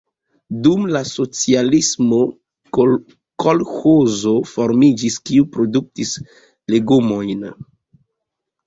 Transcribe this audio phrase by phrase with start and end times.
[0.67, 2.19] Dum la socialismo
[2.79, 6.19] kolĥozo formiĝis, kiu produktis
[6.75, 7.47] legomojn.